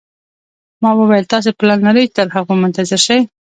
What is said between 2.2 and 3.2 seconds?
هغو منتظر شئ.